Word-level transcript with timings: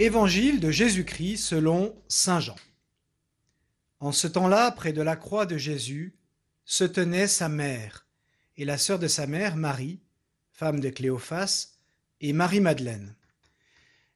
Évangile 0.00 0.60
de 0.60 0.70
Jésus-Christ 0.70 1.38
selon 1.38 2.00
Saint 2.06 2.38
Jean. 2.38 2.54
En 3.98 4.12
ce 4.12 4.28
temps-là, 4.28 4.70
près 4.70 4.92
de 4.92 5.02
la 5.02 5.16
croix 5.16 5.44
de 5.44 5.56
Jésus, 5.56 6.14
se 6.64 6.84
tenait 6.84 7.26
sa 7.26 7.48
mère 7.48 8.06
et 8.56 8.64
la 8.64 8.78
sœur 8.78 9.00
de 9.00 9.08
sa 9.08 9.26
mère, 9.26 9.56
Marie, 9.56 9.98
femme 10.52 10.78
de 10.78 10.88
Cléophas, 10.88 11.70
et 12.20 12.32
Marie-Madeleine. 12.32 13.16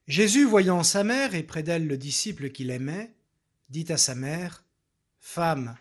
Jésus, 0.07 0.45
voyant 0.45 0.85
sa 0.85 1.03
mère 1.03 1.35
et 1.35 1.43
près 1.43 1.65
d'elle 1.65 1.89
le 1.89 1.97
disciple 1.97 2.51
qu'il 2.51 2.71
aimait, 2.71 3.13
dit 3.69 3.87
à 3.91 3.97
sa 3.97 4.15
mère, 4.15 4.65
Femme, 5.19 5.77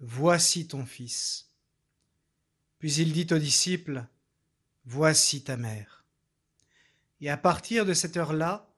voici 0.00 0.66
ton 0.66 0.86
fils. 0.86 1.50
Puis 2.78 2.94
il 2.94 3.12
dit 3.12 3.26
au 3.30 3.38
disciple, 3.38 4.06
Voici 4.86 5.44
ta 5.44 5.58
mère. 5.58 6.06
Et 7.20 7.28
à 7.28 7.36
partir 7.36 7.84
de 7.84 7.92
cette 7.92 8.16
heure-là, 8.16 8.71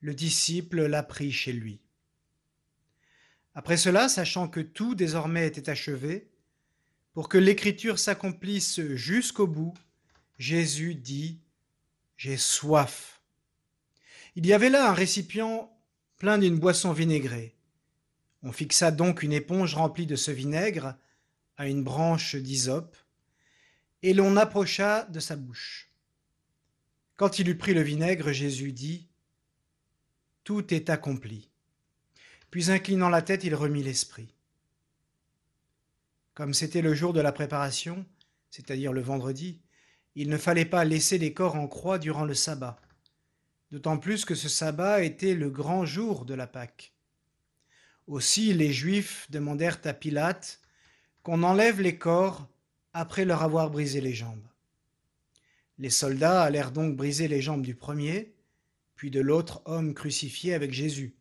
le 0.00 0.14
disciple 0.14 0.86
l'a 0.86 1.02
pris 1.02 1.32
chez 1.32 1.52
lui. 1.52 1.80
Après 3.54 3.76
cela, 3.76 4.08
sachant 4.08 4.48
que 4.48 4.60
tout 4.60 4.94
désormais 4.94 5.46
était 5.46 5.70
achevé, 5.70 6.30
pour 7.14 7.30
que 7.30 7.38
l'écriture 7.38 7.98
s'accomplisse 7.98 8.80
jusqu'au 8.94 9.46
bout, 9.46 9.74
Jésus 10.38 10.94
dit, 10.94 11.40
J'ai 12.18 12.36
soif. 12.36 13.22
Il 14.34 14.46
y 14.46 14.52
avait 14.52 14.68
là 14.68 14.90
un 14.90 14.92
récipient 14.92 15.72
plein 16.18 16.36
d'une 16.36 16.58
boisson 16.58 16.92
vinaigrée. 16.92 17.56
On 18.42 18.52
fixa 18.52 18.90
donc 18.90 19.22
une 19.22 19.32
éponge 19.32 19.74
remplie 19.74 20.06
de 20.06 20.16
ce 20.16 20.30
vinaigre 20.30 20.94
à 21.56 21.68
une 21.68 21.82
branche 21.82 22.36
d'hysope, 22.36 22.96
et 24.02 24.12
l'on 24.12 24.36
approcha 24.36 25.04
de 25.06 25.20
sa 25.20 25.36
bouche. 25.36 25.90
Quand 27.16 27.38
il 27.38 27.48
eut 27.48 27.56
pris 27.56 27.72
le 27.72 27.80
vinaigre, 27.80 28.32
Jésus 28.32 28.72
dit, 28.72 29.08
Tout 30.46 30.72
est 30.72 30.90
accompli. 30.90 31.50
Puis 32.52 32.70
inclinant 32.70 33.08
la 33.08 33.20
tête, 33.20 33.42
il 33.42 33.56
remit 33.56 33.82
l'esprit. 33.82 34.32
Comme 36.34 36.54
c'était 36.54 36.82
le 36.82 36.94
jour 36.94 37.12
de 37.12 37.20
la 37.20 37.32
préparation, 37.32 38.06
c'est-à-dire 38.48 38.92
le 38.92 39.00
vendredi, 39.00 39.60
il 40.14 40.30
ne 40.30 40.36
fallait 40.36 40.64
pas 40.64 40.84
laisser 40.84 41.18
les 41.18 41.34
corps 41.34 41.56
en 41.56 41.66
croix 41.66 41.98
durant 41.98 42.24
le 42.24 42.34
sabbat, 42.34 42.80
d'autant 43.72 43.98
plus 43.98 44.24
que 44.24 44.36
ce 44.36 44.48
sabbat 44.48 45.02
était 45.02 45.34
le 45.34 45.50
grand 45.50 45.84
jour 45.84 46.24
de 46.24 46.34
la 46.34 46.46
Pâque. 46.46 46.92
Aussi 48.06 48.54
les 48.54 48.72
Juifs 48.72 49.26
demandèrent 49.32 49.80
à 49.82 49.94
Pilate 49.94 50.60
qu'on 51.24 51.42
enlève 51.42 51.80
les 51.80 51.98
corps 51.98 52.46
après 52.92 53.24
leur 53.24 53.42
avoir 53.42 53.68
brisé 53.68 54.00
les 54.00 54.14
jambes. 54.14 54.46
Les 55.78 55.90
soldats 55.90 56.44
allèrent 56.44 56.70
donc 56.70 56.94
briser 56.94 57.26
les 57.26 57.42
jambes 57.42 57.62
du 57.62 57.74
premier, 57.74 58.35
puis 58.96 59.10
de 59.10 59.20
l'autre 59.20 59.62
homme 59.66 59.94
crucifié 59.94 60.54
avec 60.54 60.72
Jésus. 60.72 61.14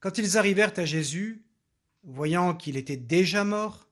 Quand 0.00 0.18
ils 0.18 0.36
arrivèrent 0.36 0.76
à 0.76 0.84
Jésus, 0.84 1.42
voyant 2.02 2.54
qu'il 2.54 2.76
était 2.76 2.96
déjà 2.96 3.44
mort, 3.44 3.88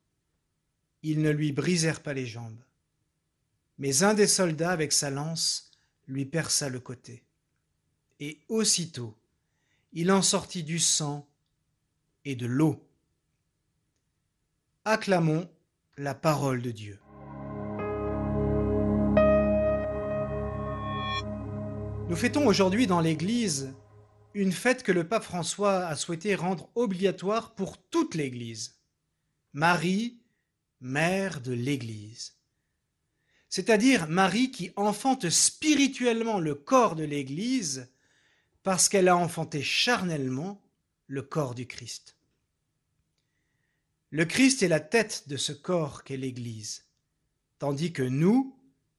ils 1.03 1.23
ne 1.23 1.31
lui 1.31 1.53
brisèrent 1.53 2.03
pas 2.03 2.15
les 2.15 2.27
jambes. 2.27 2.63
Mais 3.79 4.03
un 4.03 4.15
des 4.15 4.27
soldats, 4.27 4.71
avec 4.71 4.93
sa 4.93 5.11
lance, 5.11 5.71
lui 6.07 6.25
perça 6.25 6.69
le 6.69 6.81
côté. 6.81 7.25
Et 8.21 8.41
aussitôt, 8.49 9.17
il 9.93 10.11
en 10.11 10.23
sortit 10.23 10.63
du 10.63 10.79
sang 10.79 11.29
et 12.25 12.35
de 12.35 12.47
l'eau. 12.47 12.83
Acclamons 14.85 15.51
la 15.97 16.15
parole 16.15 16.63
de 16.63 16.71
Dieu. 16.71 16.99
Nous 22.09 22.15
fêtons 22.15 22.47
aujourd'hui 22.47 22.87
dans 22.87 23.01
l'Église 23.01 23.75
une 24.33 24.53
fête 24.53 24.85
que 24.85 24.93
le 24.93 25.09
pape 25.09 25.25
François 25.25 25.87
a 25.87 25.97
souhaité 25.97 26.37
rendre 26.37 26.71
obligatoire 26.77 27.57
pour 27.57 27.79
toute 27.79 28.15
l'Église. 28.15 28.77
Marie, 29.53 30.21
mère 30.81 31.41
de 31.41 31.53
l'Église. 31.53 32.37
C'est-à-dire 33.49 34.07
Marie 34.07 34.53
qui 34.53 34.71
enfante 34.77 35.31
spirituellement 35.31 36.39
le 36.39 36.55
corps 36.55 36.95
de 36.95 37.03
l'Église 37.03 37.93
parce 38.63 38.89
qu'elle 38.89 39.09
a 39.09 39.17
enfanté 39.17 39.63
charnellement 39.63 40.63
le 41.09 41.23
corps 41.23 41.57
du 41.57 41.67
Christ. 41.67 42.17
Le 44.11 44.25
Christ 44.27 44.63
est 44.63 44.69
la 44.69 44.81
tête 44.81 45.25
de 45.27 45.37
ce 45.37 45.53
corps 45.53 46.05
qu'est 46.05 46.17
l'Église, 46.17 46.85
tandis 47.59 47.93
que 47.93 48.05
nous, 48.05 48.57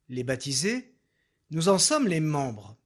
les 0.09 0.25
baptisés, 0.25 0.93
nous 1.51 1.69
en 1.69 1.79
sommes 1.79 2.09
les 2.09 2.19
membres. 2.19 2.77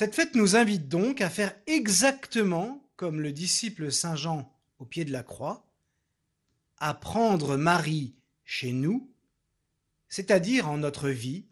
Cette 0.00 0.14
fête 0.14 0.34
nous 0.34 0.56
invite 0.56 0.88
donc 0.88 1.20
à 1.20 1.28
faire 1.28 1.54
exactement 1.66 2.82
comme 2.96 3.20
le 3.20 3.32
disciple 3.32 3.92
Saint 3.92 4.16
Jean 4.16 4.50
au 4.78 4.86
pied 4.86 5.04
de 5.04 5.12
la 5.12 5.22
croix, 5.22 5.70
à 6.78 6.94
prendre 6.94 7.58
Marie 7.58 8.14
chez 8.42 8.72
nous, 8.72 9.12
c'est-à-dire 10.08 10.70
en 10.70 10.78
notre 10.78 11.10
vie, 11.10 11.44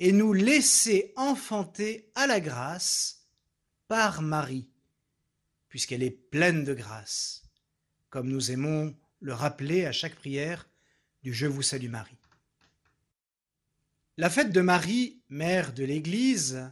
et 0.00 0.12
nous 0.12 0.34
laisser 0.34 1.14
enfanter 1.16 2.10
à 2.14 2.26
la 2.26 2.40
grâce 2.40 3.26
par 3.88 4.20
Marie, 4.20 4.68
puisqu'elle 5.70 6.02
est 6.02 6.10
pleine 6.10 6.62
de 6.62 6.74
grâce, 6.74 7.44
comme 8.10 8.28
nous 8.28 8.50
aimons 8.50 8.94
le 9.20 9.32
rappeler 9.32 9.86
à 9.86 9.92
chaque 9.92 10.16
prière 10.16 10.68
du 11.22 11.32
Je 11.32 11.46
vous 11.46 11.62
salue 11.62 11.88
Marie. 11.88 12.18
La 14.18 14.28
fête 14.28 14.52
de 14.52 14.60
Marie, 14.60 15.22
mère 15.30 15.72
de 15.72 15.84
l'Église, 15.84 16.70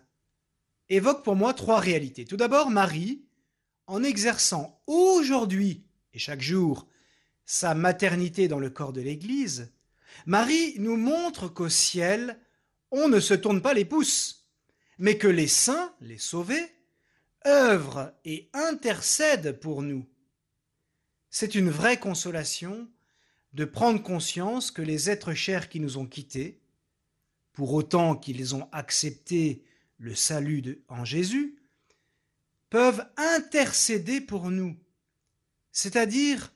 évoque 0.89 1.25
pour 1.25 1.37
moi 1.37 1.55
trois 1.55 1.81
réalités. 1.81 2.25
Tout 2.25 2.37
d'abord, 2.37 2.71
Marie, 2.71 3.25
en 3.87 4.03
exerçant 4.03 4.83
aujourd'hui 4.87 5.85
et 6.13 6.19
chaque 6.19 6.41
jour 6.41 6.87
sa 7.45 7.75
maternité 7.75 8.49
dans 8.49 8.59
le 8.59 8.71
corps 8.71 8.93
de 8.93 9.01
l'Église, 9.01 9.73
Marie 10.27 10.75
nous 10.79 10.97
montre 10.97 11.49
qu'au 11.49 11.69
ciel, 11.69 12.39
on 12.91 13.09
ne 13.09 13.21
se 13.21 13.35
tourne 13.35 13.63
pas 13.63 13.75
les 13.75 13.85
pouces, 13.85 14.47
mais 14.99 15.17
que 15.17 15.29
les 15.29 15.47
saints, 15.47 15.95
les 16.01 16.19
sauvés, 16.19 16.75
œuvrent 17.47 18.13
et 18.25 18.51
intercèdent 18.53 19.59
pour 19.59 19.83
nous. 19.83 20.07
C'est 21.31 21.55
une 21.55 21.71
vraie 21.71 21.99
consolation 21.99 22.89
de 23.53 23.65
prendre 23.65 24.03
conscience 24.03 24.71
que 24.71 24.83
les 24.83 25.09
êtres 25.11 25.35
chers 25.35 25.69
qui 25.69 25.81
nous 25.81 25.99
ont 25.99 26.07
quittés, 26.07 26.61
pour 27.53 27.73
autant 27.73 28.15
qu'ils 28.15 28.55
ont 28.55 28.69
accepté 28.73 29.65
le 29.99 30.15
salut 30.15 30.83
en 30.89 31.05
Jésus, 31.05 31.59
peuvent 32.71 33.07
intercéder 33.17 34.21
pour 34.21 34.51
nous, 34.51 34.77
c'est-à-dire 35.73 36.53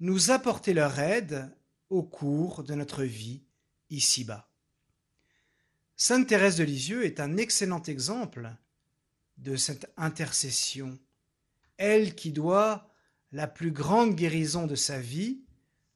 nous 0.00 0.30
apporter 0.30 0.74
leur 0.74 0.98
aide 0.98 1.50
au 1.88 2.02
cours 2.02 2.64
de 2.64 2.74
notre 2.74 3.04
vie 3.04 3.42
ici-bas. 3.90 4.48
Sainte 5.96 6.26
Thérèse 6.26 6.56
de 6.56 6.64
Lisieux 6.64 7.04
est 7.04 7.20
un 7.20 7.36
excellent 7.36 7.82
exemple 7.82 8.50
de 9.38 9.56
cette 9.56 9.92
intercession, 9.96 10.98
elle 11.76 12.14
qui 12.14 12.32
doit 12.32 12.90
la 13.30 13.46
plus 13.46 13.70
grande 13.70 14.14
guérison 14.14 14.66
de 14.66 14.74
sa 14.74 14.98
vie 14.98 15.44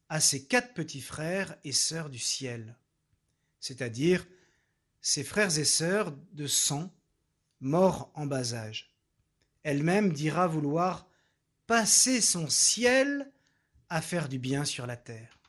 à 0.09 0.19
ses 0.19 0.45
quatre 0.45 0.73
petits 0.73 1.01
frères 1.01 1.57
et 1.63 1.71
sœurs 1.71 2.09
du 2.09 2.19
ciel, 2.19 2.77
c'est-à-dire 3.59 4.25
ses 5.01 5.23
frères 5.23 5.57
et 5.57 5.65
sœurs 5.65 6.13
de 6.33 6.47
sang, 6.47 6.93
morts 7.59 8.11
en 8.13 8.25
bas 8.25 8.53
âge. 8.53 8.93
Elle-même 9.63 10.13
dira 10.13 10.47
vouloir 10.47 11.07
passer 11.65 12.21
son 12.21 12.47
ciel 12.47 13.31
à 13.89 14.01
faire 14.01 14.29
du 14.29 14.39
bien 14.39 14.65
sur 14.65 14.87
la 14.87 14.97
terre. 14.97 15.39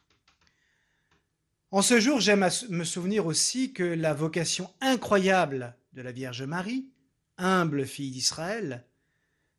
En 1.71 1.83
ce 1.83 2.01
jour, 2.01 2.21
j'aime 2.21 2.49
me 2.71 2.85
souvenir 2.85 3.27
aussi 3.27 3.73
que 3.73 3.83
la 3.83 4.15
vocation 4.15 4.73
incroyable 4.81 5.77
de 5.93 6.01
la 6.03 6.13
Vierge 6.13 6.43
Marie, 6.43 6.89
humble 7.37 7.85
fille 7.85 8.11
d'Israël, 8.11 8.87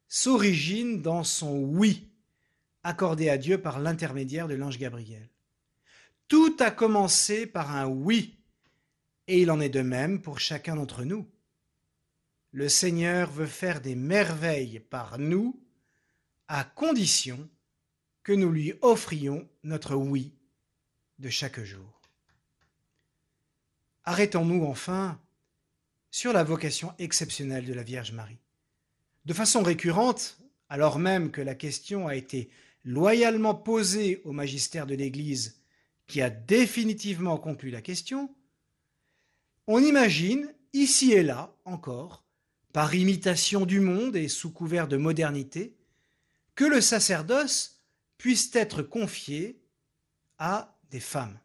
s'origine 0.07 1.01
dans 1.01 1.23
son 1.23 1.59
oui 1.59 2.09
accordé 2.83 3.29
à 3.29 3.37
Dieu 3.37 3.61
par 3.61 3.79
l'intermédiaire 3.79 4.47
de 4.47 4.55
l'ange 4.55 4.79
Gabriel. 4.79 5.29
Tout 6.27 6.55
a 6.59 6.71
commencé 6.71 7.45
par 7.45 7.75
un 7.75 7.85
oui 7.85 8.38
et 9.29 9.41
il 9.41 9.51
en 9.51 9.61
est 9.61 9.69
de 9.69 9.81
même 9.81 10.21
pour 10.21 10.39
chacun 10.39 10.75
d'entre 10.75 11.03
nous. 11.03 11.29
Le 12.51 12.67
Seigneur 12.67 13.29
veut 13.29 13.45
faire 13.45 13.79
des 13.79 13.93
merveilles 13.93 14.79
par 14.79 15.19
nous, 15.19 15.63
à 16.47 16.63
condition 16.63 17.47
que 18.23 18.33
nous 18.33 18.51
lui 18.51 18.73
offrions 18.81 19.47
notre 19.63 19.93
oui 19.95 20.33
de 21.19 21.29
chaque 21.29 21.63
jour. 21.63 22.01
Arrêtons-nous 24.03 24.65
enfin 24.65 25.21
sur 26.09 26.33
la 26.33 26.43
vocation 26.43 26.95
exceptionnelle 26.97 27.65
de 27.65 27.73
la 27.73 27.83
Vierge 27.83 28.13
Marie. 28.13 28.39
De 29.25 29.33
façon 29.33 29.61
récurrente, 29.61 30.39
alors 30.69 30.97
même 30.97 31.29
que 31.29 31.41
la 31.41 31.53
question 31.53 32.07
a 32.07 32.15
été 32.15 32.49
loyalement 32.83 33.53
posée 33.53 34.23
au 34.23 34.31
magistère 34.31 34.87
de 34.87 34.95
l'Église 34.95 35.61
qui 36.07 36.19
a 36.23 36.31
définitivement 36.31 37.37
conclu 37.37 37.69
la 37.69 37.83
question, 37.83 38.33
on 39.71 39.83
imagine, 39.83 40.51
ici 40.73 41.11
et 41.11 41.21
là 41.21 41.55
encore, 41.63 42.25
par 42.73 42.95
imitation 42.95 43.67
du 43.67 43.79
monde 43.79 44.15
et 44.15 44.27
sous 44.27 44.51
couvert 44.51 44.87
de 44.87 44.97
modernité, 44.97 45.75
que 46.55 46.65
le 46.65 46.81
sacerdoce 46.81 47.79
puisse 48.17 48.49
être 48.55 48.81
confié 48.81 49.61
à 50.39 50.75
des 50.89 50.99
femmes. 50.99 51.39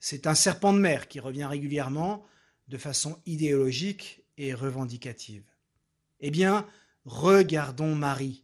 C'est 0.00 0.26
un 0.26 0.34
serpent 0.34 0.72
de 0.72 0.80
mer 0.80 1.06
qui 1.06 1.20
revient 1.20 1.44
régulièrement 1.44 2.26
de 2.66 2.76
façon 2.76 3.22
idéologique 3.24 4.24
et 4.36 4.52
revendicative. 4.52 5.44
Eh 6.18 6.32
bien, 6.32 6.66
regardons 7.04 7.94
Marie. 7.94 8.42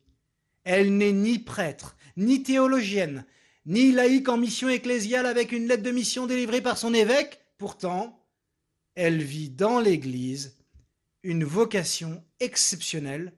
Elle 0.63 0.97
n'est 0.97 1.13
ni 1.13 1.41
prêtre, 1.41 1.97
ni 2.17 2.45
théologienne, 2.45 3.25
ni 3.67 3.91
laïque 3.91 4.29
en 4.29 4.37
mission 4.37 4.69
ecclésiale 4.69 5.27
avec 5.27 5.51
une 5.51 5.67
lettre 5.67 5.83
de 5.83 5.91
mission 5.91 6.29
délivrée 6.29 6.63
par 6.63 6.79
son 6.79 6.95
évêque. 6.95 7.44
Pourtant, 7.65 8.23
elle 8.95 9.23
vit 9.23 9.49
dans 9.49 9.81
l'Église 9.81 10.55
une 11.23 11.45
vocation 11.45 12.23
exceptionnelle 12.39 13.33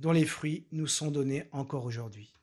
dont 0.00 0.10
les 0.10 0.26
fruits 0.26 0.66
nous 0.72 0.88
sont 0.88 1.12
donnés 1.12 1.44
encore 1.52 1.84
aujourd'hui. 1.84 2.34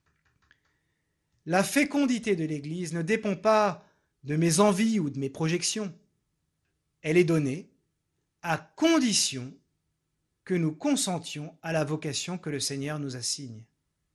La 1.45 1.65
fécondité 1.65 2.37
de 2.37 2.45
l'Église 2.45 2.93
ne 2.93 3.01
dépend 3.01 3.35
pas 3.35 3.85
de 4.23 4.37
mes 4.37 4.61
envies 4.61 5.01
ou 5.01 5.09
de 5.09 5.19
mes 5.19 5.29
projections. 5.29 5.93
Elle 7.01 7.17
est 7.17 7.25
donnée 7.25 7.69
à 8.41 8.57
condition 8.57 9.53
que 10.45 10.53
nous 10.53 10.71
consentions 10.71 11.57
à 11.61 11.73
la 11.73 11.83
vocation 11.83 12.37
que 12.37 12.49
le 12.49 12.61
Seigneur 12.61 12.99
nous 12.99 13.17
assigne 13.17 13.65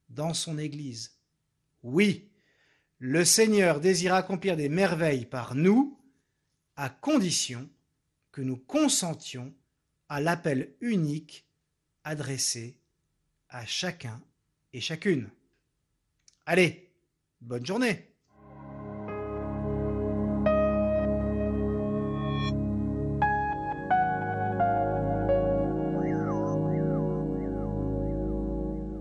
dans 0.08 0.32
son 0.32 0.56
Église. 0.56 1.18
Oui, 1.82 2.30
le 2.98 3.22
Seigneur 3.26 3.80
désire 3.80 4.14
accomplir 4.14 4.56
des 4.56 4.70
merveilles 4.70 5.26
par 5.26 5.54
nous, 5.54 5.98
à 6.82 6.88
condition 6.88 7.70
que 8.32 8.40
nous 8.40 8.56
consentions 8.56 9.54
à 10.08 10.20
l'appel 10.20 10.74
unique 10.80 11.46
adressé 12.02 12.76
à 13.50 13.64
chacun 13.64 14.20
et 14.72 14.80
chacune. 14.80 15.30
Allez, 16.44 16.90
bonne 17.40 17.64
journée 17.64 18.11